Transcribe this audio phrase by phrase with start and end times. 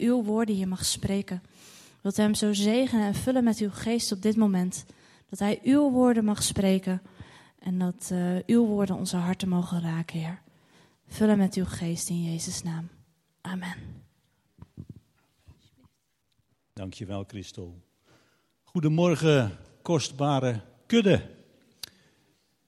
[0.00, 1.42] uw woorden hier mag spreken.
[2.00, 4.84] Wilt hem zo zegenen en vullen met uw geest op dit moment.
[5.28, 7.02] Dat hij uw woorden mag spreken
[7.58, 10.40] en dat uh, uw woorden onze harten mogen raken, Heer.
[11.06, 12.88] Vullen met uw geest in Jezus' naam.
[13.40, 13.74] Amen.
[16.72, 17.78] Dankjewel, Christel.
[18.62, 21.22] Goedemorgen, kostbare kudde.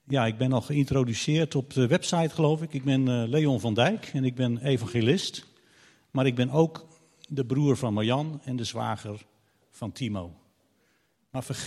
[0.05, 2.73] Ja, ik ben al geïntroduceerd op de website, geloof ik.
[2.73, 5.47] Ik ben uh, Leon van Dijk en ik ben evangelist.
[6.11, 6.87] Maar ik ben ook
[7.35, 9.27] de broer van Marjan en de zwager
[9.71, 10.35] van Timo.
[11.31, 11.47] Maar,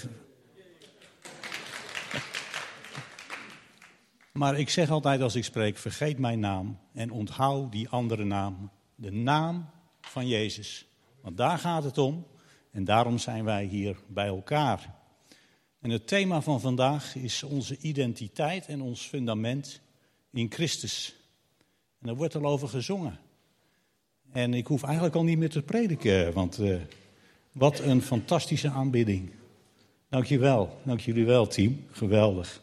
[4.34, 8.72] maar ik zeg altijd als ik spreek: vergeet mijn naam en onthoud die andere naam.
[8.96, 9.70] De naam
[10.02, 10.88] van Jezus.
[11.22, 12.28] Want daar gaat het om
[12.72, 14.96] en daarom zijn wij hier bij elkaar.
[15.80, 19.82] En het thema van vandaag is onze identiteit en ons fundament
[20.32, 21.16] in Christus.
[22.00, 23.20] En daar wordt al over gezongen.
[24.36, 26.76] En ik hoef eigenlijk al niet meer te prediken, want uh,
[27.52, 29.30] wat een fantastische aanbidding.
[30.10, 32.62] Dankjewel, dank jullie wel team, geweldig.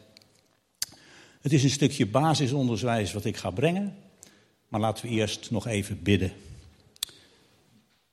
[1.41, 3.95] Het is een stukje basisonderwijs wat ik ga brengen,
[4.67, 6.31] maar laten we eerst nog even bidden.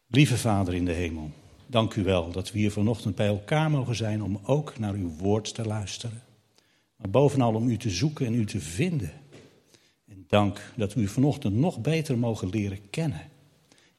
[0.06, 1.30] Lieve Vader in de hemel,
[1.66, 5.10] dank u wel dat we hier vanochtend bij elkaar mogen zijn om ook naar uw
[5.16, 6.22] woord te luisteren.
[6.96, 9.12] Maar bovenal om u te zoeken en u te vinden.
[10.08, 13.29] En dank dat we u vanochtend nog beter mogen leren kennen.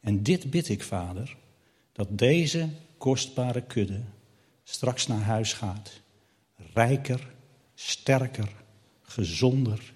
[0.02, 1.38] En dit bid ik, Vader,
[1.92, 4.02] dat deze kostbare kudde
[4.64, 6.02] straks naar huis gaat.
[6.74, 7.34] Rijker,
[7.74, 8.50] sterker,
[9.02, 9.94] gezonder,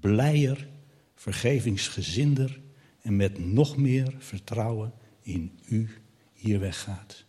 [0.00, 0.68] blijer,
[1.14, 2.60] vergevingsgezinder
[3.02, 5.88] en met nog meer vertrouwen in u
[6.32, 7.24] hier weggaat.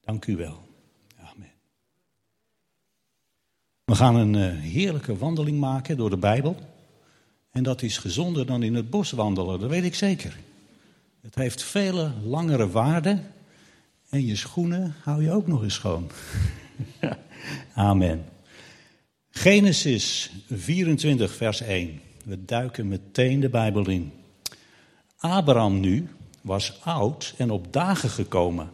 [0.00, 0.68] Dank u wel.
[1.16, 1.52] Amen.
[3.84, 6.56] We gaan een uh, heerlijke wandeling maken door de Bijbel.
[7.50, 10.38] En dat is gezonder dan in het bos wandelen, dat weet ik zeker.
[11.26, 13.32] Het heeft vele langere waarden.
[14.08, 16.10] En je schoenen hou je ook nog eens schoon.
[17.74, 18.24] Amen.
[19.30, 22.00] Genesis 24, vers 1.
[22.24, 24.12] We duiken meteen de Bijbel in.
[25.16, 26.08] Abraham nu
[26.40, 28.70] was oud en op dagen gekomen.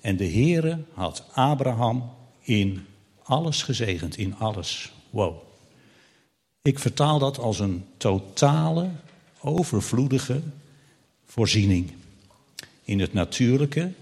[0.00, 2.86] En de Heere had Abraham in
[3.22, 4.92] alles gezegend, in alles.
[5.10, 5.36] Wow.
[6.62, 8.90] Ik vertaal dat als een totale,
[9.40, 10.40] overvloedige
[11.34, 11.92] voorziening.
[12.82, 13.92] In het natuurlijke,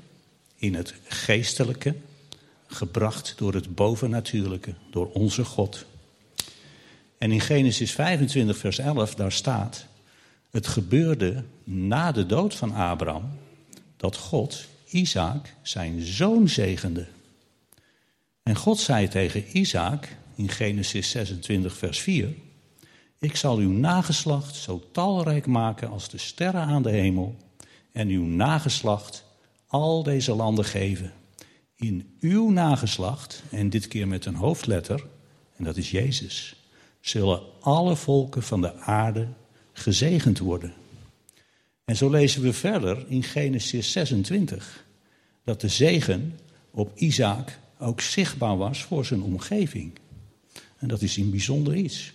[0.57, 1.95] in het geestelijke,
[2.67, 5.85] gebracht door het bovennatuurlijke, door onze God.
[7.19, 9.87] En in Genesis 25, vers 11, daar staat:
[10.51, 13.39] Het gebeurde na de dood van Abraham
[13.97, 17.07] dat God Isaac zijn zoon zegende.
[18.43, 22.35] En God zei tegen Isaac in Genesis 26, vers 4:
[23.23, 27.37] Ik zal uw nageslacht zo talrijk maken als de sterren aan de hemel,
[27.93, 29.25] en uw nageslacht
[29.67, 31.13] al deze landen geven.
[31.77, 35.07] In uw nageslacht, en dit keer met een hoofdletter,
[35.57, 36.57] en dat is Jezus,
[37.01, 39.29] zullen alle volken van de aarde
[39.73, 40.73] gezegend worden.
[41.85, 44.85] En zo lezen we verder in Genesis 26
[45.45, 46.39] dat de zegen
[46.71, 49.93] op Isaac ook zichtbaar was voor zijn omgeving.
[50.79, 52.13] En dat is een bijzonder iets.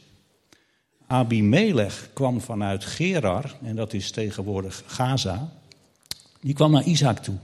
[1.07, 5.51] Abimelech kwam vanuit Gerar, en dat is tegenwoordig Gaza,
[6.41, 7.35] die kwam naar Isaac toe.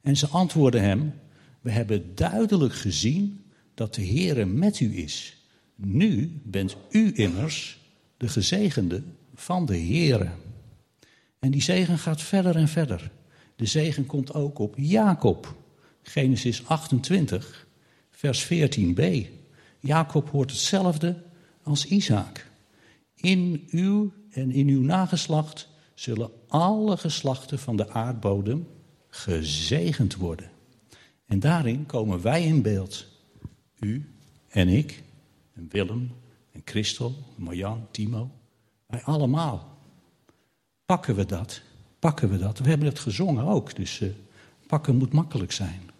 [0.00, 1.14] En ze antwoordden hem,
[1.60, 5.36] we hebben duidelijk gezien dat de Heere met u is.
[5.74, 7.78] Nu bent u immers
[8.16, 9.02] de gezegende
[9.34, 10.28] van de Heere.
[11.38, 13.10] En die zegen gaat verder en verder.
[13.56, 15.54] De zegen komt ook op Jacob.
[16.02, 17.66] Genesis 28,
[18.10, 19.02] vers 14b.
[19.80, 21.22] Jacob hoort hetzelfde
[21.62, 22.49] als Isaac.
[23.20, 28.66] In u en in uw nageslacht zullen alle geslachten van de aardbodem
[29.08, 30.50] gezegend worden.
[31.26, 33.06] En daarin komen wij in beeld.
[33.78, 34.14] U
[34.48, 35.02] en ik,
[35.52, 36.12] en Willem,
[36.52, 38.30] en Christel, Marjan, Timo.
[38.86, 39.78] Wij allemaal.
[40.84, 41.62] Pakken we dat?
[41.98, 42.58] Pakken we dat?
[42.58, 44.10] We hebben het gezongen ook, dus uh,
[44.66, 45.90] pakken moet makkelijk zijn.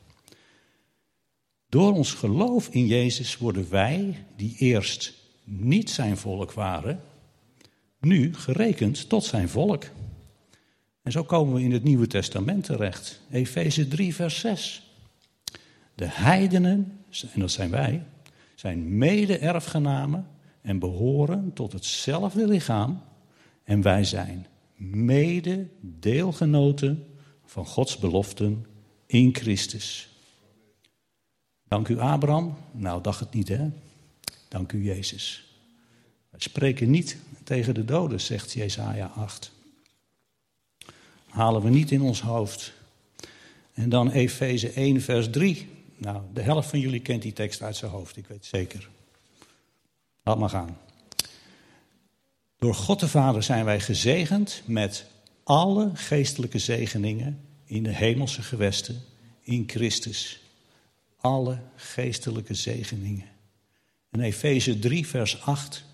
[1.68, 5.14] Door ons geloof in Jezus worden wij, die eerst
[5.44, 7.00] niet zijn volk waren,
[8.00, 9.84] nu gerekend tot zijn volk.
[11.02, 13.20] En zo komen we in het Nieuwe Testament terecht.
[13.30, 14.94] Efeze 3, vers 6.
[15.94, 16.98] De heidenen,
[17.32, 18.02] en dat zijn wij,
[18.54, 20.26] zijn mede-erfgenamen
[20.60, 23.02] en behoren tot hetzelfde lichaam.
[23.64, 27.06] En wij zijn mede-deelgenoten
[27.44, 28.66] van Gods beloften
[29.06, 30.08] in Christus.
[31.68, 32.56] Dank u Abraham.
[32.72, 33.68] Nou, dacht het niet hè.
[34.48, 35.54] Dank u Jezus.
[36.30, 37.16] Wij spreken niet
[37.50, 39.52] tegen de doden, zegt Jesaja 8.
[41.28, 42.72] halen we niet in ons hoofd.
[43.74, 45.68] En dan Efeze 1, vers 3.
[45.96, 48.88] Nou, de helft van jullie kent die tekst uit zijn hoofd, ik weet zeker.
[50.22, 50.78] Laat maar gaan.
[52.58, 55.06] Door God de Vader zijn wij gezegend met
[55.42, 59.02] alle geestelijke zegeningen in de hemelse gewesten
[59.40, 60.40] in Christus.
[61.16, 63.28] Alle geestelijke zegeningen.
[64.10, 65.88] In Efeze 3, vers 8.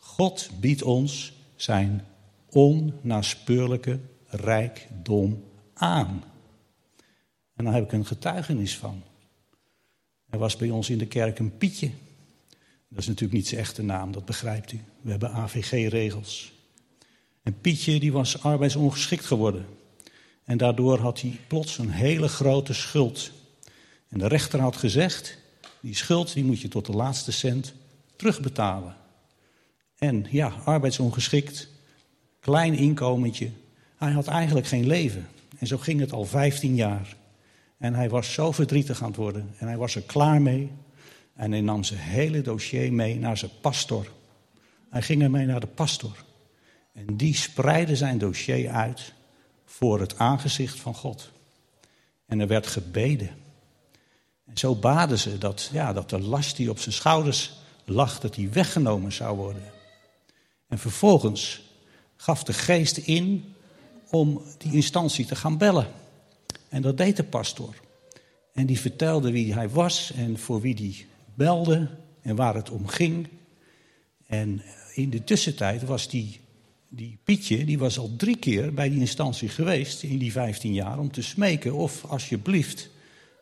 [0.00, 2.06] God biedt ons zijn
[2.48, 5.44] onnaspeurlijke rijkdom
[5.74, 6.24] aan.
[7.54, 9.02] En daar heb ik een getuigenis van.
[10.30, 11.90] Er was bij ons in de kerk een Pietje.
[12.88, 14.80] Dat is natuurlijk niet zijn echte naam, dat begrijpt u.
[15.00, 16.52] We hebben AVG-regels.
[17.42, 19.66] En Pietje die was arbeidsongeschikt geworden.
[20.44, 23.30] En daardoor had hij plots een hele grote schuld.
[24.08, 25.38] En de rechter had gezegd,
[25.80, 27.72] die schuld die moet je tot de laatste cent
[28.16, 28.96] terugbetalen.
[30.00, 31.68] En ja, arbeidsongeschikt,
[32.40, 33.50] klein inkomentje.
[33.96, 35.28] Hij had eigenlijk geen leven.
[35.58, 37.16] En zo ging het al 15 jaar.
[37.78, 39.54] En hij was zo verdrietig aan het worden.
[39.58, 40.70] En hij was er klaar mee.
[41.34, 44.12] En hij nam zijn hele dossier mee naar zijn pastor.
[44.90, 46.24] Hij ging ermee naar de pastor.
[46.92, 49.12] En die spreidde zijn dossier uit
[49.64, 51.30] voor het aangezicht van God.
[52.26, 53.30] En er werd gebeden.
[54.46, 57.52] En zo baden ze dat, ja, dat de last die op zijn schouders
[57.84, 59.78] lag, dat die weggenomen zou worden.
[60.70, 61.62] En vervolgens
[62.16, 63.54] gaf de geest in
[64.10, 65.86] om die instantie te gaan bellen.
[66.68, 67.74] En dat deed de pastor.
[68.52, 71.88] En die vertelde wie hij was en voor wie die belde
[72.22, 73.28] en waar het om ging.
[74.26, 74.62] En
[74.94, 76.40] in de tussentijd was die,
[76.88, 80.98] die Pietje, die was al drie keer bij die instantie geweest in die 15 jaar
[80.98, 82.90] om te smeken of alsjeblieft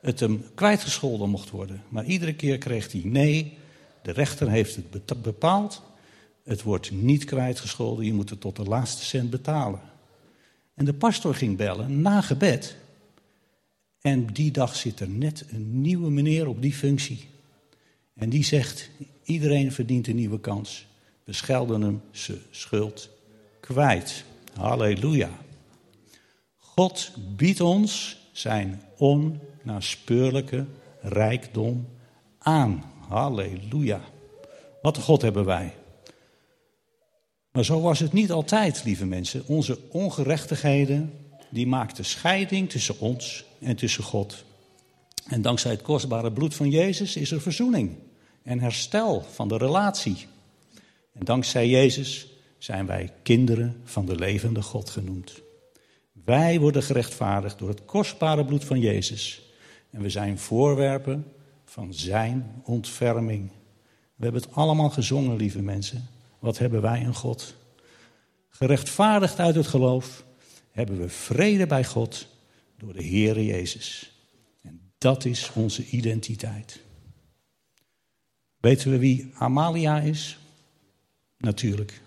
[0.01, 1.83] het hem kwijtgescholden mocht worden.
[1.89, 3.57] Maar iedere keer kreeg hij nee,
[4.03, 5.83] de rechter heeft het bepaald,
[6.49, 9.81] het wordt niet kwijtgescholden, je moet het tot de laatste cent betalen.
[10.75, 12.77] En de pastor ging bellen na gebed.
[14.01, 17.29] En die dag zit er net een nieuwe meneer op die functie.
[18.15, 18.91] En die zegt,
[19.25, 20.87] iedereen verdient een nieuwe kans.
[21.25, 23.11] We schelden hem zijn schuld
[23.61, 24.25] kwijt.
[24.55, 25.31] Halleluja.
[26.57, 30.67] God biedt ons zijn onnaspeurlijke
[31.01, 31.89] rijkdom
[32.39, 32.85] aan.
[33.09, 34.01] Halleluja.
[34.83, 35.75] Wat een God hebben wij.
[37.59, 39.43] Maar zo was het niet altijd, lieve mensen.
[39.47, 41.13] Onze ongerechtigheden,
[41.51, 44.45] die maakten scheiding tussen ons en tussen God.
[45.27, 47.97] En dankzij het kostbare bloed van Jezus is er verzoening
[48.43, 50.27] en herstel van de relatie.
[51.13, 52.27] En dankzij Jezus
[52.59, 55.41] zijn wij kinderen van de levende God genoemd.
[56.25, 59.43] Wij worden gerechtvaardigd door het kostbare bloed van Jezus.
[59.91, 61.33] En we zijn voorwerpen
[61.65, 63.51] van Zijn ontferming.
[64.15, 66.17] We hebben het allemaal gezongen, lieve mensen.
[66.39, 67.55] Wat hebben wij een God?
[68.49, 70.25] Gerechtvaardigd uit het geloof
[70.71, 72.27] hebben we vrede bij God
[72.77, 74.13] door de Heere Jezus.
[74.63, 76.81] En dat is onze identiteit.
[78.61, 80.39] Weten we wie Amalia is?
[81.37, 82.01] Natuurlijk.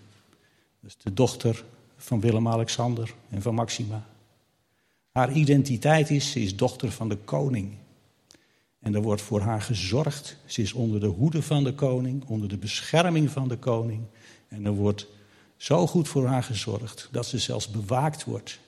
[0.80, 1.64] Dat is de dochter
[1.96, 4.06] van Willem-Alexander en van Maxima.
[5.12, 7.72] Haar identiteit is, ze is dochter van de koning.
[8.82, 10.36] En er wordt voor haar gezorgd.
[10.44, 14.02] Ze is onder de hoede van de koning, onder de bescherming van de koning.
[14.48, 15.06] En er wordt
[15.56, 18.58] zo goed voor haar gezorgd dat ze zelfs bewaakt wordt.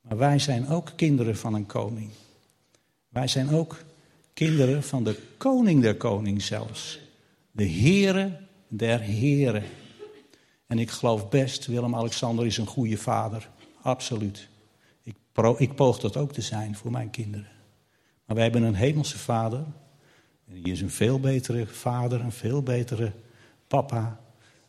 [0.00, 2.10] Maar wij zijn ook kinderen van een koning.
[3.08, 3.76] Wij zijn ook
[4.32, 6.98] kinderen van de koning der koning zelfs.
[7.50, 9.64] De Heere der Heren.
[10.66, 13.48] En ik geloof best, Willem-Alexander is een goede vader.
[13.82, 14.48] Absoluut.
[15.02, 15.16] Ik,
[15.56, 17.57] ik poog dat ook te zijn voor mijn kinderen.
[18.28, 19.64] Maar wij hebben een hemelse vader.
[20.48, 23.12] En die is een veel betere vader, een veel betere
[23.66, 24.20] papa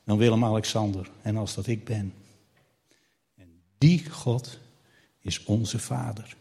[0.04, 1.10] dan Willem-Alexander.
[1.22, 2.14] En als dat ik ben.
[3.36, 3.48] En
[3.78, 4.60] die God
[5.22, 6.36] is onze vader.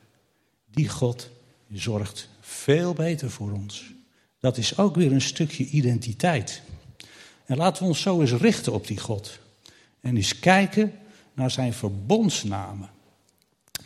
[0.71, 1.31] Die God
[1.73, 3.93] zorgt veel beter voor ons.
[4.41, 6.63] Dat is ook weer een stukje identiteit.
[7.45, 9.39] En laten we ons zo eens richten op die God.
[10.01, 10.93] En eens kijken
[11.33, 12.91] naar zijn verbondsnamen.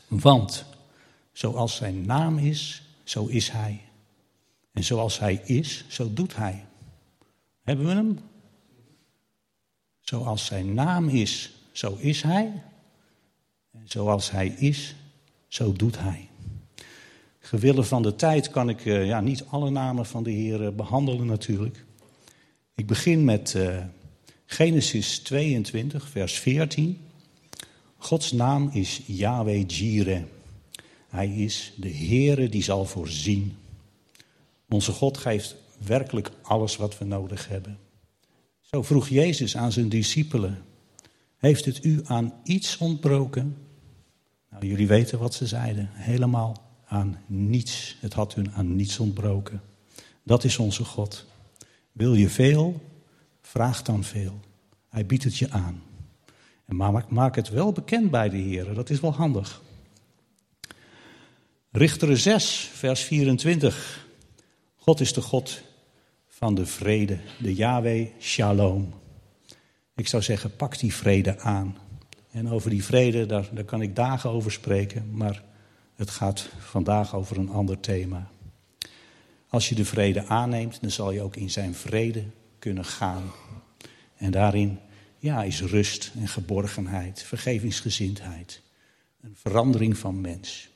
[0.09, 0.65] Want
[1.33, 3.81] zoals zijn naam is, zo is hij.
[4.73, 6.67] En zoals hij is, zo doet hij.
[7.63, 8.19] Hebben we hem?
[10.01, 12.63] Zoals zijn naam is, zo is hij.
[13.71, 14.95] En zoals hij is,
[15.49, 16.29] zo doet hij.
[17.39, 20.69] Gewille van de tijd kan ik uh, ja, niet alle namen van de Heer uh,
[20.69, 21.85] behandelen natuurlijk.
[22.75, 23.85] Ik begin met uh,
[24.47, 27.01] Genesis 22, vers 14.
[27.97, 30.23] Gods naam is Yahweh Jireh.
[31.13, 33.57] Hij is de Heere die zal voorzien.
[34.69, 37.79] Onze God geeft werkelijk alles wat we nodig hebben.
[38.61, 40.65] Zo vroeg Jezus aan zijn discipelen:
[41.37, 43.57] Heeft het u aan iets ontbroken?
[44.51, 45.89] Nou, jullie weten wat ze zeiden.
[45.93, 47.97] Helemaal aan niets.
[48.01, 49.63] Het had hun aan niets ontbroken.
[50.23, 51.27] Dat is onze God.
[51.93, 52.81] Wil je veel?
[53.41, 54.41] Vraag dan veel.
[54.89, 55.83] Hij biedt het je aan.
[56.65, 58.75] En maak, maak het wel bekend bij de Heer.
[58.75, 59.63] Dat is wel handig.
[61.75, 64.07] Richteren 6, vers 24.
[64.77, 65.63] God is de God
[66.29, 68.95] van de vrede, de Yahweh Shalom.
[69.95, 71.77] Ik zou zeggen, pak die vrede aan.
[72.31, 75.43] En over die vrede, daar, kan ik dagen over spreken, maar
[75.95, 78.31] het gaat vandaag over een ander thema.
[79.49, 82.25] Als je de vrede aanneemt, dan zal je ook in zijn vrede
[82.59, 83.33] kunnen gaan.
[84.17, 84.79] En daarin
[85.19, 88.63] ja, is rust en geborgenheid, vergevingsgezindheid,
[89.21, 90.71] een verandering van mens.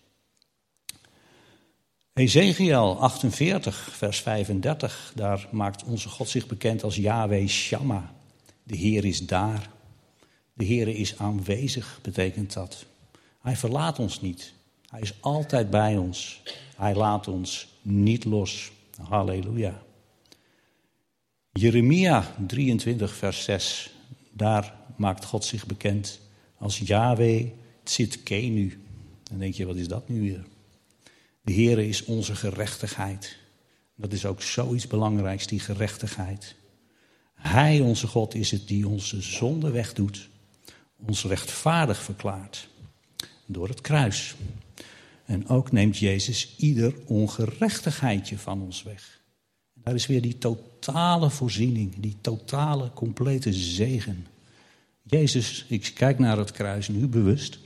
[2.17, 8.03] Ezekiel 48, vers 35, daar maakt onze God zich bekend als Yahweh Shammah.
[8.63, 9.71] De Heer is daar.
[10.53, 12.87] De Heer is aanwezig, betekent dat.
[13.41, 14.53] Hij verlaat ons niet.
[14.89, 16.43] Hij is altijd bij ons.
[16.77, 18.73] Hij laat ons niet los.
[19.09, 19.83] Halleluja.
[21.53, 23.95] Jeremia 23, vers 6.
[24.33, 26.21] Daar maakt God zich bekend
[26.59, 27.47] als Yahweh
[27.83, 28.85] Tzidkenu.
[29.23, 30.45] Dan denk je, wat is dat nu weer?
[31.47, 33.37] De Heer is onze gerechtigheid.
[33.95, 36.55] Dat is ook zoiets belangrijks, die gerechtigheid.
[37.35, 40.29] Hij, onze God, is het die onze zonde wegdoet,
[40.97, 42.69] ons rechtvaardig verklaart.
[43.47, 44.35] Door het kruis.
[45.25, 49.21] En ook neemt Jezus ieder ongerechtigheidje van ons weg.
[49.73, 54.27] Daar is weer die totale voorziening, die totale, complete zegen.
[55.03, 57.59] Jezus, ik kijk naar het kruis nu bewust.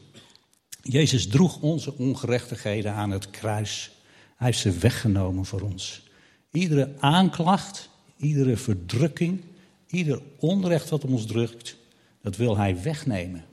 [0.82, 3.90] Jezus droeg onze ongerechtigheden aan het kruis.
[4.37, 6.08] Hij heeft ze weggenomen voor ons.
[6.50, 9.40] Iedere aanklacht, iedere verdrukking,
[9.87, 11.76] ieder onrecht wat ons drukt,
[12.22, 13.44] dat wil hij wegnemen.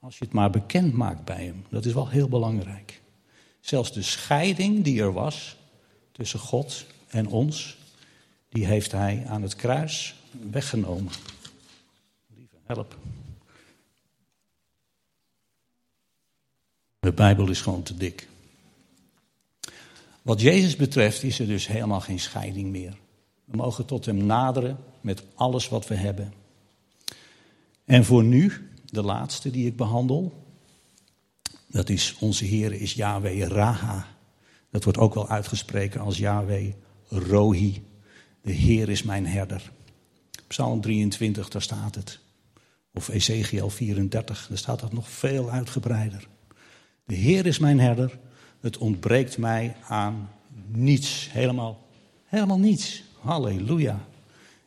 [0.00, 1.64] Als je het maar bekend maakt bij hem.
[1.70, 3.00] Dat is wel heel belangrijk.
[3.60, 5.56] Zelfs de scheiding die er was
[6.12, 7.78] tussen God en ons,
[8.48, 10.14] die heeft hij aan het kruis
[10.50, 11.12] weggenomen.
[12.34, 12.96] Lieve help.
[17.08, 18.28] De Bijbel is gewoon te dik.
[20.22, 22.98] Wat Jezus betreft is er dus helemaal geen scheiding meer.
[23.44, 26.32] We mogen tot Hem naderen met alles wat we hebben.
[27.84, 30.46] En voor nu, de laatste die ik behandel,
[31.66, 34.06] dat is onze Heer is Yahweh Raha.
[34.70, 36.72] Dat wordt ook wel uitgesproken als Yahweh
[37.08, 37.82] Rohi.
[38.42, 39.72] De Heer is mijn herder.
[40.46, 42.20] Psalm 23, daar staat het.
[42.94, 46.28] Of Ezekiel 34, daar staat dat nog veel uitgebreider.
[47.08, 48.18] De Heer is mijn herder.
[48.60, 50.30] Het ontbreekt mij aan
[50.66, 51.28] niets.
[51.32, 51.86] Helemaal,
[52.24, 53.02] helemaal niets.
[53.20, 54.04] Halleluja.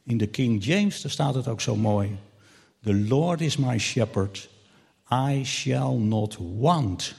[0.03, 2.17] In de King James staat het ook zo mooi.
[2.83, 4.49] The Lord is my shepherd.
[5.13, 7.15] I shall not want.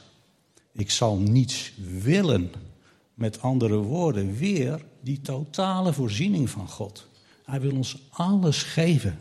[0.73, 2.51] Ik zal niets willen.
[3.15, 7.09] Met andere woorden, weer die totale voorziening van God.
[7.45, 9.19] Hij wil ons alles geven.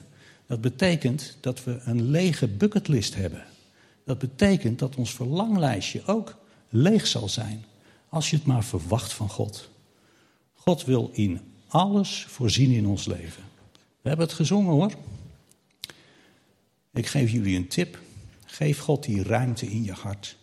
[0.48, 3.44] Dat betekent dat we een lege bucketlist hebben.
[4.06, 6.38] Dat betekent dat ons verlanglijstje ook
[6.70, 7.66] leeg zal zijn.
[8.10, 9.70] Als je het maar verwacht van God.
[10.54, 13.44] God wil in alles voorzien in ons leven.
[14.02, 14.94] We hebben het gezongen hoor.
[16.94, 18.00] Ik geef jullie een tip.
[18.46, 20.38] Geef God die ruimte in je hart.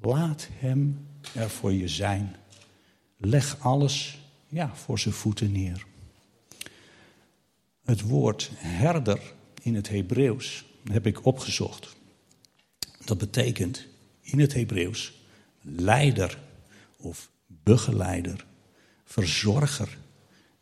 [0.00, 2.36] Laat Hem er voor je zijn.
[3.16, 5.86] Leg alles ja, voor zijn voeten neer.
[7.84, 9.20] Het woord herder
[9.62, 11.96] in het Hebreeuws heb ik opgezocht.
[13.04, 13.86] Dat betekent
[14.20, 15.12] in het Hebreeuws
[15.60, 16.38] leider
[16.96, 18.44] of begeleider,
[19.04, 19.98] verzorger.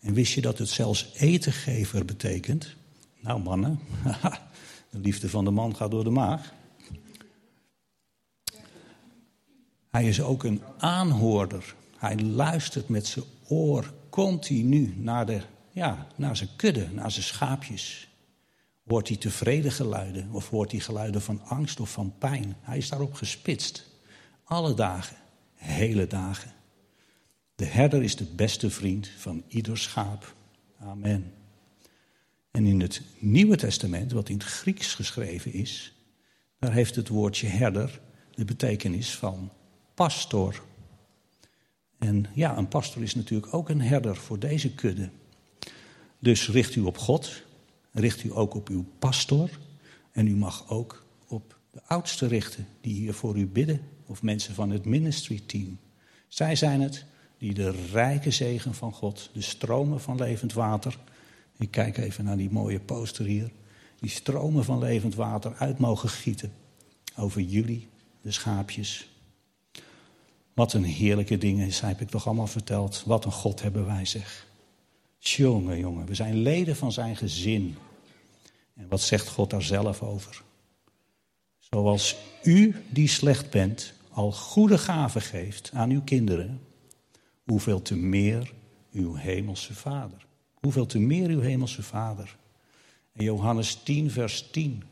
[0.01, 2.75] En wist je dat het zelfs etengever betekent?
[3.21, 3.81] Nou mannen,
[4.91, 6.53] de liefde van de man gaat door de maag.
[9.91, 11.75] Hij is ook een aanhoorder.
[11.97, 18.09] Hij luistert met zijn oor continu naar, de, ja, naar zijn kudde, naar zijn schaapjes.
[18.93, 22.57] Hoort hij tevreden geluiden of hoort hij geluiden van angst of van pijn?
[22.61, 23.87] Hij is daarop gespitst.
[24.45, 25.17] Alle dagen,
[25.55, 26.53] hele dagen.
[27.55, 30.35] De herder is de beste vriend van ieder schaap.
[30.79, 31.33] Amen.
[32.51, 35.95] En in het Nieuwe Testament, wat in het Grieks geschreven is,
[36.59, 38.01] daar heeft het woordje herder
[38.35, 39.53] de betekenis van
[39.95, 40.63] pastor.
[41.99, 45.11] En ja, een pastor is natuurlijk ook een herder voor deze kudde.
[46.19, 47.43] Dus richt u op God,
[47.93, 49.51] richt u ook op uw pastor.
[50.13, 53.81] En u mag ook op de oudsten richten die hier voor u bidden.
[54.07, 55.79] Of mensen van het ministry team.
[56.29, 57.05] Zij zijn het
[57.39, 60.99] die de rijke zegen van God, de stromen van levend water.
[61.59, 63.51] Ik kijk even naar die mooie poster hier.
[64.01, 66.53] Die stromen van levend water uit mogen gieten
[67.17, 67.89] over jullie,
[68.21, 69.11] de schaapjes.
[70.55, 73.03] Wat een heerlijke dingen heb ik toch allemaal verteld.
[73.07, 74.47] Wat een God hebben wij, zeg.
[75.25, 77.77] Jongen, jongen, we zijn leden van zijn gezin.
[78.75, 80.43] En wat zegt God daar zelf over?
[81.59, 86.61] Zoals u die slecht bent, al goede gaven geeft aan uw kinderen,
[87.45, 88.53] hoeveel te meer
[88.93, 90.27] uw hemelse vader.
[90.55, 92.37] Hoeveel te meer uw hemelse vader.
[93.13, 94.83] En Johannes 10, vers 10,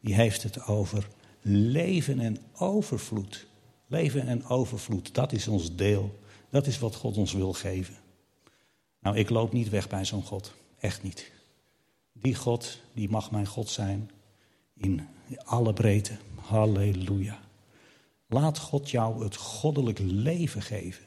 [0.00, 1.08] die heeft het over
[1.42, 3.46] leven en overvloed.
[3.86, 6.18] Leven en overvloed, dat is ons deel.
[6.50, 7.94] Dat is wat God ons wil geven.
[9.08, 10.54] Nou, ik loop niet weg bij zo'n God.
[10.78, 11.30] Echt niet.
[12.12, 14.10] Die God, die mag mijn God zijn
[14.74, 15.08] in
[15.44, 16.16] alle breedte.
[16.34, 17.40] Halleluja.
[18.26, 21.04] Laat God jou het goddelijk leven geven.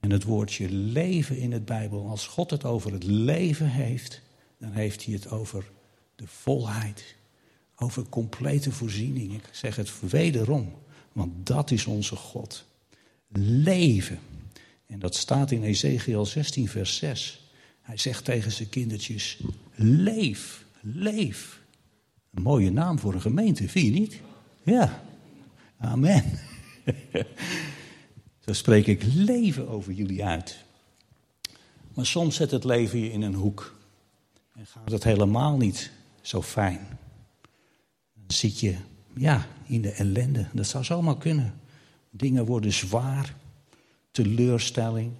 [0.00, 4.20] En het woordje leven in het Bijbel, als God het over het leven heeft,
[4.58, 5.70] dan heeft hij het over
[6.14, 7.16] de volheid,
[7.76, 9.32] over complete voorziening.
[9.32, 10.74] Ik zeg het wederom,
[11.12, 12.64] want dat is onze God.
[13.36, 14.18] Leven.
[14.86, 17.48] En dat staat in Ezekiel 16, vers 6.
[17.80, 19.40] Hij zegt tegen zijn kindertjes:
[19.74, 21.60] Leef, leef.
[22.34, 24.20] Een mooie naam voor een gemeente, vind je niet?
[24.62, 25.04] Ja,
[25.78, 26.24] amen.
[28.44, 30.64] Zo spreek ik leven over jullie uit.
[31.94, 33.78] Maar soms zet het leven je in een hoek.
[34.54, 36.98] En gaat het helemaal niet zo fijn.
[38.14, 38.76] Dan zit je
[39.16, 40.46] ja, in de ellende.
[40.52, 41.60] Dat zou zomaar kunnen.
[42.10, 43.36] Dingen worden zwaar.
[44.14, 45.12] Teleurstelling,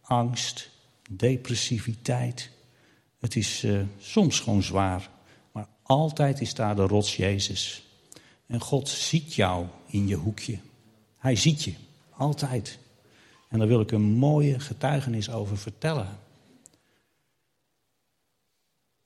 [0.00, 0.70] angst,
[1.10, 2.50] depressiviteit.
[3.18, 5.10] Het is uh, soms gewoon zwaar.
[5.52, 7.84] Maar altijd is daar de rots Jezus.
[8.46, 10.58] En God ziet jou in je hoekje.
[11.18, 11.74] Hij ziet je.
[12.10, 12.78] Altijd.
[13.48, 16.18] En daar wil ik een mooie getuigenis over vertellen.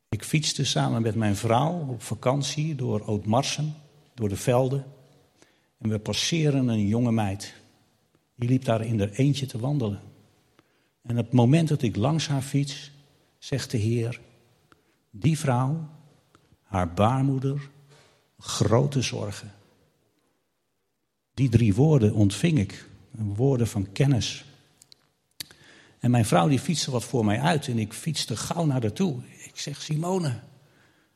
[0.08, 3.74] Ik fietste samen met mijn vrouw op vakantie door Oudmarsen,
[4.14, 4.84] door de velden.
[5.78, 7.54] En we passeren een jonge meid.
[8.38, 10.00] Die liep daar in haar eentje te wandelen.
[11.02, 12.90] En op het moment dat ik langs haar fiets,
[13.38, 14.20] zegt de Heer:
[15.10, 15.88] Die vrouw,
[16.62, 17.70] haar baarmoeder,
[18.38, 19.52] grote zorgen.
[21.34, 24.44] Die drie woorden ontving ik woorden van kennis.
[25.98, 28.92] En mijn vrouw die fietste wat voor mij uit en ik fietste gauw naar haar
[28.92, 29.20] toe.
[29.44, 30.40] Ik zeg, Simone,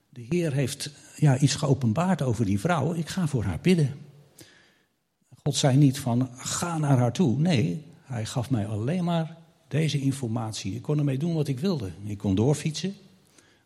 [0.08, 2.94] de Heer heeft ja, iets geopenbaard over die vrouw.
[2.94, 3.94] Ik ga voor haar bidden.
[5.42, 7.38] God zei niet van, ga naar haar toe.
[7.38, 9.36] Nee, hij gaf mij alleen maar
[9.68, 10.74] deze informatie.
[10.74, 11.90] Ik kon ermee doen wat ik wilde.
[12.04, 12.94] Ik kon doorfietsen,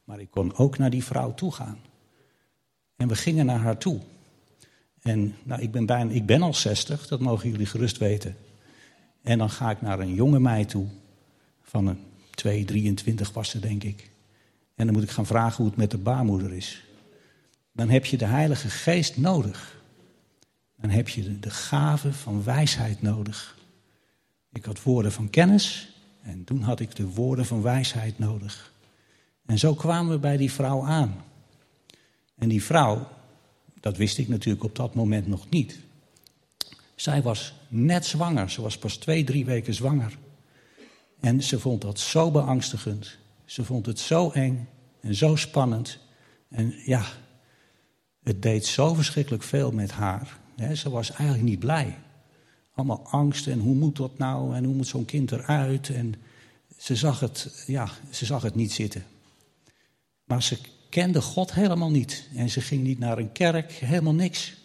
[0.04, 1.78] maar ik kon ook naar die vrouw toe gaan.
[2.96, 4.00] En we gingen naar haar toe.
[5.02, 8.36] En nou, ik, ben bijna, ik ben al 60, dat mogen jullie gerust weten.
[9.22, 10.86] En dan ga ik naar een jonge meid toe,
[11.62, 11.98] van een
[12.30, 14.10] 2, 23 was ze denk ik.
[14.74, 16.84] En dan moet ik gaan vragen hoe het met de baarmoeder is.
[17.72, 19.80] Dan heb je de Heilige Geest nodig.
[20.76, 23.58] Dan heb je de, gave van wijsheid nodig.
[24.52, 28.72] Ik had woorden van kennis en toen had ik de woorden van wijsheid nodig.
[29.46, 31.24] En zo kwamen we bij die vrouw aan.
[32.34, 33.08] En die vrouw,
[33.80, 35.78] dat wist ik natuurlijk op dat moment nog niet.
[36.94, 38.50] Zij was net zwanger.
[38.50, 40.18] Ze was pas twee, drie weken zwanger.
[41.20, 43.18] En ze vond dat zo beangstigend.
[43.44, 44.68] Ze vond het zo eng
[45.00, 45.98] en zo spannend.
[46.48, 47.04] En ja,
[48.22, 50.38] het deed zo verschrikkelijk veel met haar.
[50.56, 51.98] Ze was eigenlijk niet blij.
[52.74, 55.88] Allemaal angst en hoe moet dat nou en hoe moet zo'n kind eruit.
[55.88, 56.14] En
[56.76, 59.04] ze zag het, ja, ze zag het niet zitten.
[60.24, 60.58] Maar ze
[60.90, 62.28] kende God helemaal niet.
[62.34, 64.56] En ze ging niet naar een kerk, helemaal niks.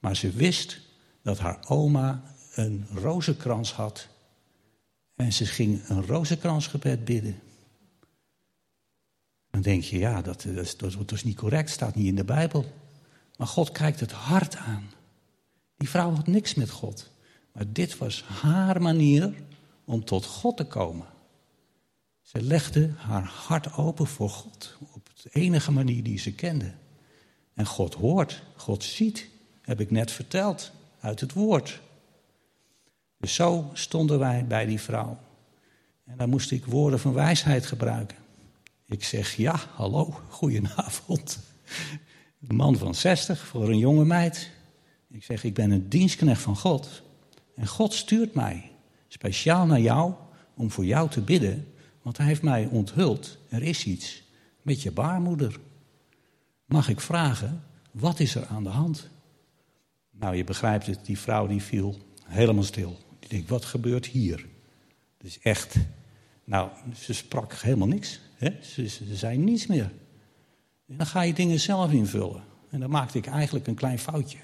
[0.00, 0.80] Maar ze wist
[1.22, 2.22] dat haar oma
[2.54, 4.08] een rozenkrans had.
[5.14, 7.40] En ze ging een rozenkransgebed bidden.
[9.50, 12.24] Dan denk je, ja, dat, dat, is, dat is niet correct, staat niet in de
[12.24, 12.64] Bijbel.
[13.36, 14.90] Maar God kijkt het hart aan.
[15.76, 17.10] Die vrouw had niks met God.
[17.52, 19.34] Maar dit was haar manier
[19.84, 21.06] om tot God te komen.
[22.22, 26.72] Ze legde haar hart open voor God op de enige manier die ze kende.
[27.54, 29.28] En God hoort, God ziet,
[29.62, 31.80] heb ik net verteld uit het woord.
[33.16, 35.18] Dus zo stonden wij bij die vrouw.
[36.04, 38.16] En dan moest ik woorden van wijsheid gebruiken.
[38.86, 41.38] Ik zeg, ja, hallo, goedenavond.
[42.48, 44.50] Een man van 60 voor een jonge meid.
[45.12, 47.02] Ik zeg, ik ben een dienstknecht van God.
[47.54, 48.70] En God stuurt mij
[49.08, 50.14] speciaal naar jou
[50.54, 51.66] om voor jou te bidden
[52.02, 54.22] want hij heeft mij onthuld, er is iets
[54.62, 55.60] met je baarmoeder.
[56.66, 59.08] Mag ik vragen, wat is er aan de hand?
[60.10, 62.98] Nou, je begrijpt het, die vrouw die viel helemaal stil.
[63.18, 64.46] Die denkt, wat gebeurt hier?
[65.20, 65.76] Is echt...
[66.44, 68.20] Nou, ze sprak helemaal niks.
[68.34, 68.62] Hè?
[68.62, 69.92] Ze, ze zei niets meer.
[70.86, 72.42] En dan ga je dingen zelf invullen.
[72.70, 74.38] En dan maakte ik eigenlijk een klein foutje.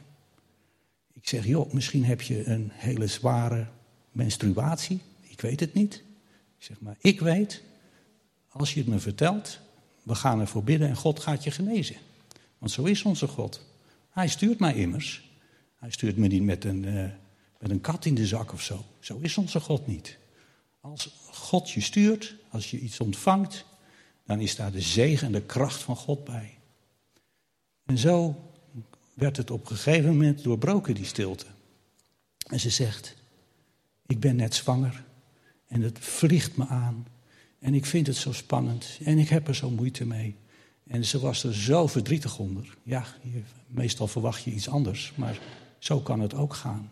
[1.20, 3.66] Ik zeg, joh, misschien heb je een hele zware
[4.12, 5.00] menstruatie.
[5.20, 5.94] Ik weet het niet.
[6.58, 7.62] Ik zeg, maar ik weet,
[8.48, 9.60] als je het me vertelt,
[10.02, 11.96] we gaan ervoor bidden en God gaat je genezen.
[12.58, 13.66] Want zo is onze God.
[14.10, 15.30] Hij stuurt mij immers.
[15.76, 17.04] Hij stuurt me niet met een, uh,
[17.58, 18.84] met een kat in de zak of zo.
[18.98, 20.18] Zo is onze God niet.
[20.80, 23.64] Als God je stuurt, als je iets ontvangt,
[24.26, 26.58] dan is daar de zegen en de kracht van God bij.
[27.84, 28.47] En zo
[29.18, 31.46] werd het op een gegeven moment doorbroken, die stilte.
[32.46, 33.14] En ze zegt,
[34.06, 35.04] ik ben net zwanger
[35.66, 37.06] en het vliegt me aan.
[37.58, 40.36] En ik vind het zo spannend en ik heb er zo moeite mee.
[40.86, 42.76] En ze was er zo verdrietig onder.
[42.82, 43.04] Ja,
[43.66, 45.38] meestal verwacht je iets anders, maar
[45.78, 46.90] zo kan het ook gaan.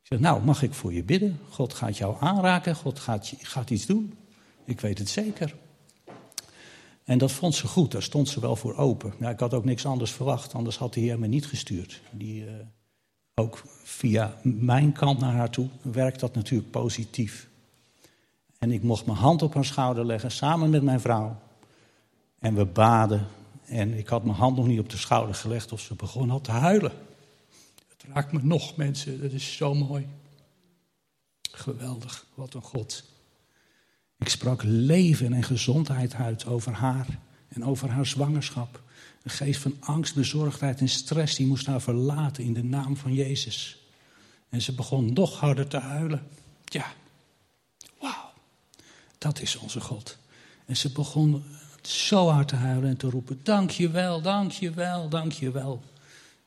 [0.00, 1.40] Ik zeg, nou, mag ik voor je bidden?
[1.50, 4.14] God gaat jou aanraken, God gaat, gaat iets doen.
[4.64, 5.54] Ik weet het zeker.
[7.08, 9.14] En dat vond ze goed, daar stond ze wel voor open.
[9.18, 12.00] Nou, ik had ook niks anders verwacht, anders had de Heer me niet gestuurd.
[12.10, 12.52] Die, uh,
[13.34, 17.48] ook via mijn kant naar haar toe werkt dat natuurlijk positief.
[18.58, 21.36] En ik mocht mijn hand op haar schouder leggen, samen met mijn vrouw.
[22.38, 23.26] En we baden.
[23.64, 26.40] En ik had mijn hand nog niet op de schouder gelegd of ze begon al
[26.40, 26.92] te huilen.
[27.88, 29.20] Het raakt me nog, mensen.
[29.20, 30.06] Dat is zo mooi.
[31.50, 33.04] Geweldig, wat een God.
[34.18, 38.82] Ik sprak leven en gezondheid uit over haar en over haar zwangerschap.
[39.22, 43.14] Een geest van angst, bezorgdheid en stress die moest haar verlaten in de naam van
[43.14, 43.82] Jezus.
[44.48, 46.26] En ze begon nog harder te huilen.
[46.64, 46.92] Ja,
[48.00, 48.32] wauw,
[49.18, 50.18] dat is onze God.
[50.66, 51.44] En ze begon
[51.82, 55.50] zo hard te huilen en te roepen: Dank je wel, dank je wel, dank je
[55.50, 55.82] wel.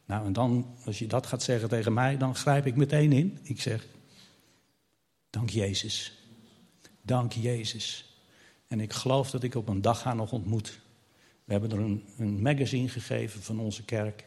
[0.06, 3.40] Nou, en dan, als je dat gaat zeggen tegen mij, dan grijp ik meteen in.
[3.42, 3.88] Ik zeg:
[5.30, 6.21] Dank Jezus.
[7.02, 8.16] Dank Jezus.
[8.68, 10.80] En ik geloof dat ik op een dag haar nog ontmoet.
[11.44, 14.26] We hebben er een, een magazine gegeven van onze kerk.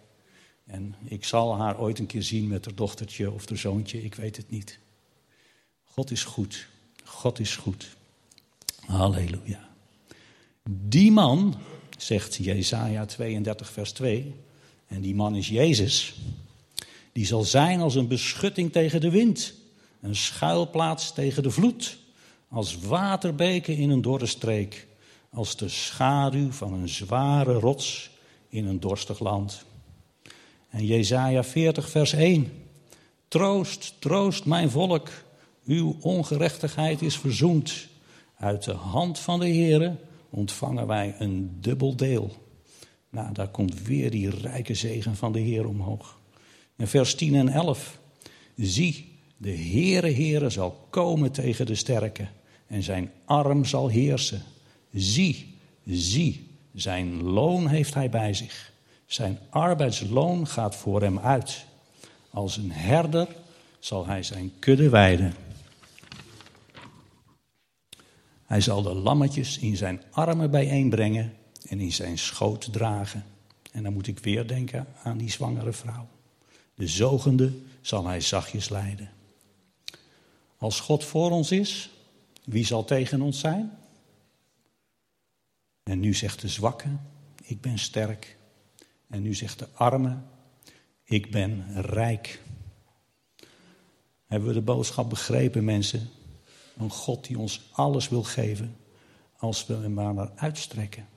[0.67, 4.15] En ik zal haar ooit een keer zien met haar dochtertje of haar zoontje, ik
[4.15, 4.79] weet het niet.
[5.85, 6.67] God is goed.
[7.05, 7.97] God is goed.
[8.87, 9.69] Halleluja.
[10.71, 11.55] Die man,
[11.99, 14.35] zegt Jesaja 32, vers 2,
[14.87, 16.15] en die man is Jezus,
[17.13, 19.55] die zal zijn als een beschutting tegen de wind,
[20.01, 21.99] een schuilplaats tegen de vloed,
[22.55, 24.87] als waterbeken in een dorre streek,
[25.31, 28.11] als de schaduw van een zware rots
[28.49, 29.65] in een dorstig land.
[30.69, 32.53] En Jesaja 40, vers 1.
[33.29, 35.09] Troost, troost mijn volk,
[35.65, 37.87] uw ongerechtigheid is verzoend.
[38.37, 39.97] Uit de hand van de Heere
[40.31, 42.31] ontvangen wij een dubbel deel.
[43.11, 46.19] Nou, daar komt weer die rijke zegen van de Heer omhoog.
[46.77, 47.99] En vers 10 en 11.
[48.57, 52.29] Zie, de Heere Heere zal komen tegen de sterken
[52.75, 54.43] en zijn arm zal heersen.
[54.93, 58.73] Zie, zie, zijn loon heeft hij bij zich.
[59.07, 61.65] Zijn arbeidsloon gaat voor hem uit.
[62.31, 63.29] Als een herder
[63.79, 65.35] zal hij zijn kudde weiden.
[68.45, 71.35] Hij zal de lammetjes in zijn armen bijeenbrengen
[71.69, 73.25] en in zijn schoot dragen.
[73.73, 76.09] En dan moet ik weer denken aan die zwangere vrouw.
[76.75, 79.11] De zogende zal hij zachtjes leiden.
[80.59, 81.89] Als God voor ons is,
[82.45, 83.79] wie zal tegen ons zijn?
[85.83, 86.89] En nu zegt de zwakke,
[87.43, 88.37] ik ben sterk.
[89.09, 90.19] En nu zegt de arme,
[91.05, 92.43] ik ben rijk.
[94.27, 96.09] Hebben we de boodschap begrepen, mensen?
[96.77, 98.77] Een God die ons alles wil geven
[99.37, 101.09] als we hem maar naar uitstrekken.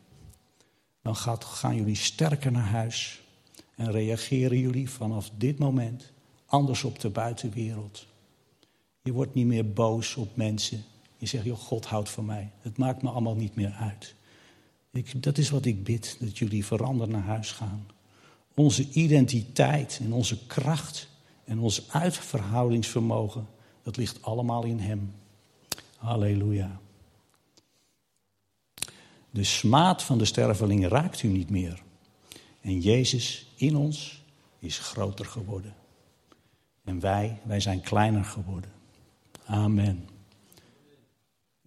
[1.02, 3.22] Dan gaat, gaan jullie sterker naar huis
[3.76, 6.12] en reageren jullie vanaf dit moment
[6.46, 8.08] anders op de buitenwereld.
[9.02, 10.84] Je wordt niet meer boos op mensen.
[11.18, 12.52] Je zegt, joh, God houdt van mij.
[12.62, 14.16] Het maakt me allemaal niet meer uit.
[14.92, 17.88] Ik, dat is wat ik bid, dat jullie veranderen naar huis gaan.
[18.54, 21.10] Onze identiteit en onze kracht
[21.44, 23.48] en ons uitverhoudingsvermogen,
[23.84, 25.14] dat ligt allemaal in Hem.
[25.98, 26.80] Halleluja.
[29.30, 31.84] De smaad van de sterveling raakt u niet meer.
[32.62, 34.24] En Jezus in ons
[34.60, 35.76] is groter geworden.
[36.84, 38.72] En wij, wij zijn kleiner geworden.
[39.46, 40.17] Amen.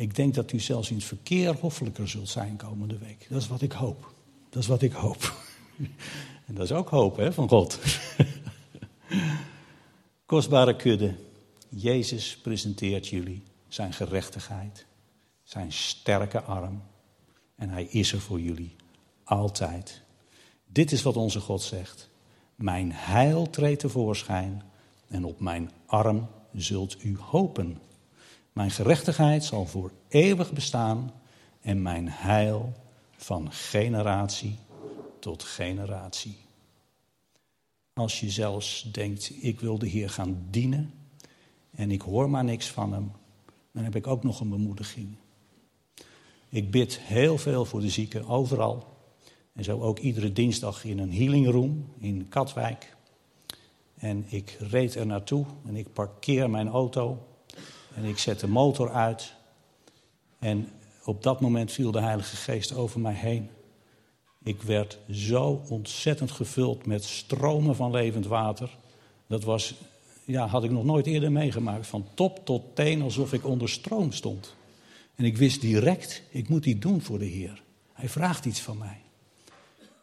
[0.00, 3.26] Ik denk dat u zelfs in het verkeer hoffelijker zult zijn komende week.
[3.28, 4.12] Dat is wat ik hoop.
[4.48, 5.32] Dat is wat ik hoop.
[6.46, 7.78] En dat is ook hoop hè, van God.
[10.26, 11.14] Kostbare kudde.
[11.68, 14.86] Jezus presenteert jullie zijn gerechtigheid,
[15.42, 16.82] zijn sterke arm.
[17.56, 18.76] En hij is er voor jullie,
[19.24, 20.02] altijd.
[20.66, 22.10] Dit is wat onze God zegt.
[22.54, 24.62] Mijn heil treedt tevoorschijn
[25.08, 27.78] en op mijn arm zult u hopen.
[28.52, 31.12] Mijn gerechtigheid zal voor eeuwig bestaan
[31.60, 32.72] en mijn heil
[33.16, 34.58] van generatie
[35.18, 36.36] tot generatie.
[37.94, 40.94] als je zelfs denkt, ik wil de Heer gaan dienen
[41.70, 43.12] en ik hoor maar niks van Hem,
[43.72, 45.16] dan heb ik ook nog een bemoediging.
[46.48, 48.96] Ik bid heel veel voor de zieken, overal.
[49.52, 52.96] En zo ook iedere dinsdag in een healing room in Katwijk.
[53.96, 57.26] En ik reed er naartoe en ik parkeer mijn auto
[57.94, 59.34] en ik zet de motor uit.
[60.38, 60.68] En
[61.04, 63.50] op dat moment viel de Heilige Geest over mij heen.
[64.42, 68.76] Ik werd zo ontzettend gevuld met stromen van levend water.
[69.26, 69.74] Dat was,
[70.24, 71.86] ja, had ik nog nooit eerder meegemaakt.
[71.86, 74.54] Van top tot teen, alsof ik onder stroom stond.
[75.14, 77.62] En ik wist direct, ik moet iets doen voor de Heer.
[77.92, 79.00] Hij vraagt iets van mij.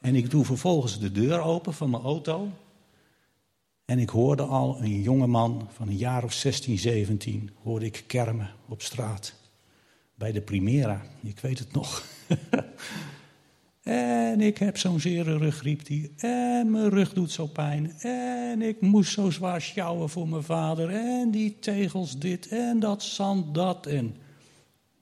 [0.01, 2.49] En ik doe vervolgens de deur open van mijn auto.
[3.87, 8.03] En ik hoorde al een jonge man van een jaar of 16, 17, hoorde ik
[8.07, 9.33] kermen op straat.
[10.15, 12.05] Bij de Primera, ik weet het nog.
[13.83, 17.91] en ik heb zo'n zere ruggriep die, en mijn rug doet zo pijn.
[17.99, 20.89] En ik moest zo zwaar sjouwen voor mijn vader.
[20.89, 23.85] En die tegels dit en dat zand dat.
[23.85, 24.15] En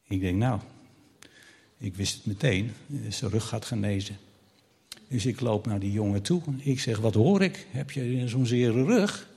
[0.08, 0.60] ik denk, nou,
[1.78, 2.72] ik wist het meteen,
[3.10, 4.18] zijn rug gaat genezen.
[5.16, 6.42] Dus ik loop naar die jongen toe.
[6.58, 7.68] Ik zeg, wat hoor ik?
[7.72, 9.30] Heb je zo'n zere rug?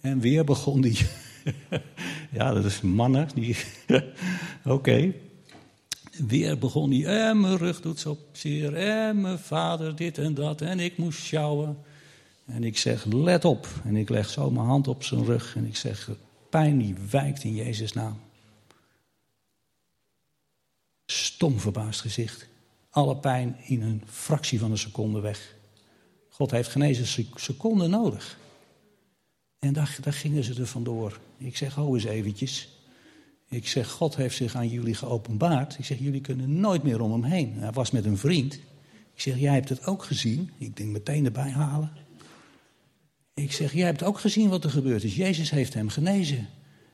[0.00, 0.98] En weer begon die...
[2.38, 3.28] ja, dat is mannen.
[3.34, 3.56] Die...
[4.64, 5.12] Oké.
[6.28, 10.60] Weer begon hij, en mijn rug doet zo zeer, en mijn vader dit en dat,
[10.60, 11.78] en ik moest sjouwen.
[12.44, 13.68] En ik zeg, let op.
[13.84, 16.10] En ik leg zo mijn hand op zijn rug en ik zeg,
[16.50, 18.20] pijn die wijkt in Jezus' naam.
[21.06, 22.52] Stom verbaasd gezicht
[22.94, 25.54] alle pijn in een fractie van een seconde weg.
[26.28, 28.38] God heeft genezen seconden nodig.
[29.58, 31.20] En daar, daar gingen ze er vandoor.
[31.36, 32.68] Ik zeg, oh eens eventjes.
[33.48, 35.78] Ik zeg, God heeft zich aan jullie geopenbaard.
[35.78, 37.54] Ik zeg, jullie kunnen nooit meer om hem heen.
[37.58, 38.54] Hij was met een vriend.
[39.14, 40.50] Ik zeg, jij hebt het ook gezien.
[40.58, 41.92] Ik denk meteen erbij halen.
[43.34, 45.16] Ik zeg, jij hebt ook gezien wat er gebeurd is.
[45.16, 46.48] Jezus heeft hem genezen.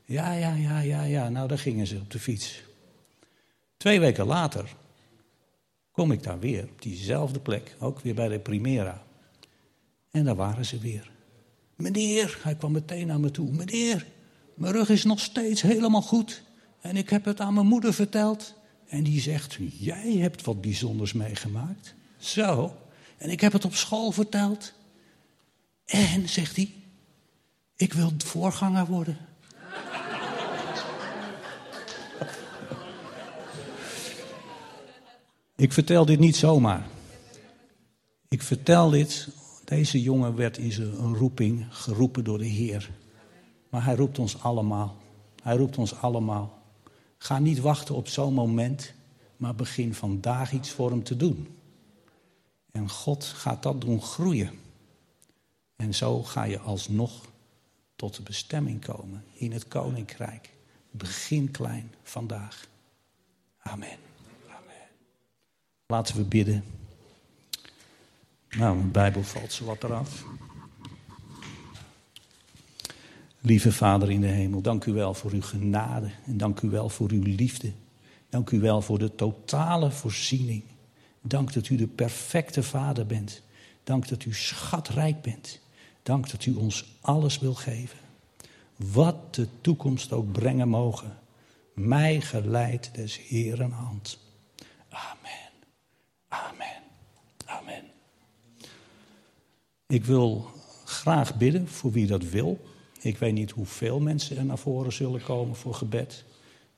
[0.04, 1.28] Ja, ja, ja, ja, ja.
[1.28, 2.62] Nou, daar gingen ze op de fiets.
[3.76, 4.78] Twee weken later
[5.90, 9.02] kom ik daar weer, op diezelfde plek, ook weer bij de Primera.
[10.10, 11.10] En daar waren ze weer.
[11.76, 13.50] Meneer, hij kwam meteen naar me toe.
[13.50, 14.06] Meneer,
[14.54, 16.42] mijn rug is nog steeds helemaal goed.
[16.80, 18.54] En ik heb het aan mijn moeder verteld.
[18.86, 21.94] En die zegt, jij hebt wat bijzonders meegemaakt.
[22.18, 22.76] Zo.
[23.16, 24.72] En ik heb het op school verteld.
[25.84, 26.72] En, zegt hij,
[27.76, 29.18] ik wil voorganger worden.
[35.60, 36.86] Ik vertel dit niet zomaar.
[38.28, 39.28] Ik vertel dit,
[39.64, 42.90] deze jongen werd in zijn roeping geroepen door de Heer.
[43.68, 44.96] Maar hij roept ons allemaal.
[45.42, 46.62] Hij roept ons allemaal.
[47.18, 48.92] Ga niet wachten op zo'n moment,
[49.36, 51.48] maar begin vandaag iets voor hem te doen.
[52.70, 54.50] En God gaat dat doen groeien.
[55.76, 57.12] En zo ga je alsnog
[57.96, 60.50] tot de bestemming komen in het koninkrijk.
[60.90, 62.68] Begin klein vandaag.
[63.58, 64.09] Amen.
[65.90, 66.64] Laten we bidden.
[68.50, 70.24] Nou, mijn Bijbel valt zo wat eraf.
[73.40, 76.88] Lieve Vader in de hemel, dank u wel voor uw genade en dank u wel
[76.88, 77.72] voor uw liefde.
[78.28, 80.62] Dank u wel voor de totale voorziening.
[81.20, 83.42] Dank dat u de perfecte Vader bent.
[83.84, 85.60] Dank dat u schatrijk bent.
[86.02, 87.98] Dank dat u ons alles wil geven.
[88.76, 91.18] Wat de toekomst ook brengen mogen.
[91.74, 94.18] Mij geleid des Heeren hand.
[94.88, 95.10] Amen.
[95.10, 95.49] Amen.
[99.90, 100.50] Ik wil
[100.84, 102.60] graag bidden voor wie dat wil.
[103.00, 106.24] Ik weet niet hoeveel mensen er naar voren zullen komen voor gebed.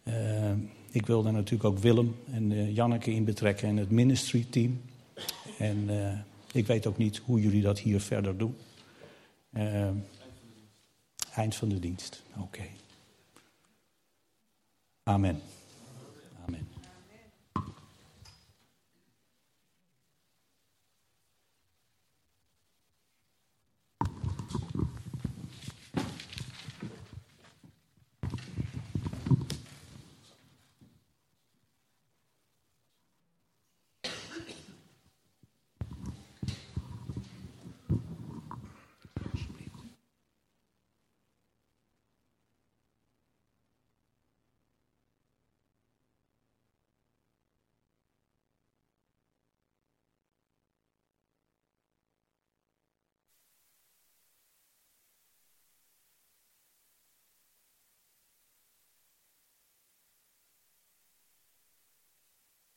[0.04, 0.50] Uh,
[0.90, 4.80] ik wil daar natuurlijk ook Willem en uh, Janneke in betrekken en het ministry team.
[5.58, 6.18] En uh,
[6.52, 8.56] ik weet ook niet hoe jullie dat hier verder doen.
[11.34, 12.22] eind van de dienst.
[12.36, 12.64] Oké.
[15.02, 15.40] Amen.